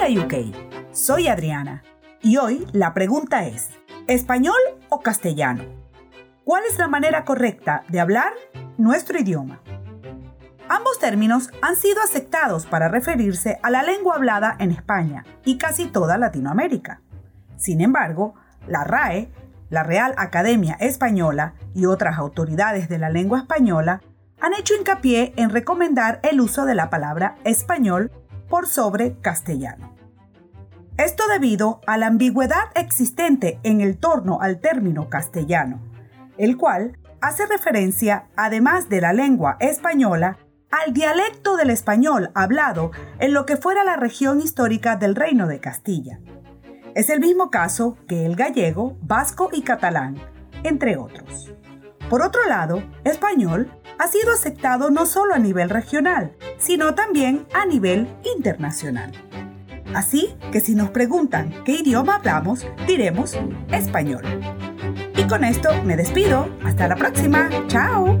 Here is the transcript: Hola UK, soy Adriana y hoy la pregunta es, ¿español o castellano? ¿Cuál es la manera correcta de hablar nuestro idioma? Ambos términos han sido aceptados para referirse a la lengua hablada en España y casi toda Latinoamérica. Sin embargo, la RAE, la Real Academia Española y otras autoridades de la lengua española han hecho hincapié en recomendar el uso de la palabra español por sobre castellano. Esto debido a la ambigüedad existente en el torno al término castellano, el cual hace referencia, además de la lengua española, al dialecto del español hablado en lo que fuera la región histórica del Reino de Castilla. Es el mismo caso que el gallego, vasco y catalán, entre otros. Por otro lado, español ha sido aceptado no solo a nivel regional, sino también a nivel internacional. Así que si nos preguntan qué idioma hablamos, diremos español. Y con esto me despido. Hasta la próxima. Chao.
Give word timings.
Hola 0.00 0.24
UK, 0.24 0.34
soy 0.92 1.26
Adriana 1.26 1.82
y 2.22 2.36
hoy 2.36 2.64
la 2.72 2.94
pregunta 2.94 3.46
es, 3.46 3.70
¿español 4.06 4.54
o 4.90 5.00
castellano? 5.00 5.64
¿Cuál 6.44 6.62
es 6.70 6.78
la 6.78 6.86
manera 6.86 7.24
correcta 7.24 7.82
de 7.88 7.98
hablar 7.98 8.32
nuestro 8.76 9.18
idioma? 9.18 9.60
Ambos 10.68 11.00
términos 11.00 11.50
han 11.62 11.74
sido 11.74 12.00
aceptados 12.00 12.64
para 12.64 12.86
referirse 12.88 13.58
a 13.64 13.70
la 13.70 13.82
lengua 13.82 14.14
hablada 14.14 14.54
en 14.60 14.70
España 14.70 15.24
y 15.44 15.58
casi 15.58 15.86
toda 15.86 16.16
Latinoamérica. 16.16 17.00
Sin 17.56 17.80
embargo, 17.80 18.34
la 18.68 18.84
RAE, 18.84 19.32
la 19.68 19.82
Real 19.82 20.14
Academia 20.16 20.76
Española 20.78 21.54
y 21.74 21.86
otras 21.86 22.18
autoridades 22.18 22.88
de 22.88 22.98
la 22.98 23.10
lengua 23.10 23.40
española 23.40 24.00
han 24.40 24.54
hecho 24.54 24.74
hincapié 24.76 25.32
en 25.36 25.50
recomendar 25.50 26.20
el 26.22 26.40
uso 26.40 26.66
de 26.66 26.76
la 26.76 26.88
palabra 26.88 27.34
español 27.42 28.12
por 28.48 28.66
sobre 28.66 29.16
castellano. 29.20 29.94
Esto 30.96 31.24
debido 31.28 31.80
a 31.86 31.96
la 31.96 32.08
ambigüedad 32.08 32.64
existente 32.74 33.60
en 33.62 33.80
el 33.80 33.98
torno 33.98 34.40
al 34.40 34.58
término 34.58 35.08
castellano, 35.08 35.80
el 36.38 36.56
cual 36.56 36.98
hace 37.20 37.46
referencia, 37.46 38.26
además 38.36 38.88
de 38.88 39.00
la 39.00 39.12
lengua 39.12 39.56
española, 39.60 40.38
al 40.70 40.92
dialecto 40.92 41.56
del 41.56 41.70
español 41.70 42.30
hablado 42.34 42.90
en 43.20 43.32
lo 43.32 43.46
que 43.46 43.56
fuera 43.56 43.84
la 43.84 43.96
región 43.96 44.40
histórica 44.40 44.96
del 44.96 45.14
Reino 45.14 45.46
de 45.46 45.60
Castilla. 45.60 46.20
Es 46.94 47.10
el 47.10 47.20
mismo 47.20 47.50
caso 47.50 47.96
que 48.08 48.26
el 48.26 48.34
gallego, 48.34 48.96
vasco 49.00 49.50
y 49.52 49.62
catalán, 49.62 50.16
entre 50.64 50.96
otros. 50.96 51.52
Por 52.10 52.22
otro 52.22 52.44
lado, 52.46 52.82
español 53.04 53.70
ha 53.98 54.08
sido 54.08 54.32
aceptado 54.32 54.90
no 54.90 55.06
solo 55.06 55.34
a 55.34 55.38
nivel 55.38 55.70
regional, 55.70 56.32
sino 56.58 56.94
también 56.94 57.46
a 57.52 57.66
nivel 57.66 58.08
internacional. 58.36 59.12
Así 59.94 60.34
que 60.52 60.60
si 60.60 60.74
nos 60.74 60.90
preguntan 60.90 61.52
qué 61.64 61.72
idioma 61.72 62.16
hablamos, 62.16 62.66
diremos 62.86 63.36
español. 63.70 64.22
Y 65.16 65.24
con 65.24 65.44
esto 65.44 65.70
me 65.84 65.96
despido. 65.96 66.48
Hasta 66.64 66.88
la 66.88 66.96
próxima. 66.96 67.48
Chao. 67.68 68.20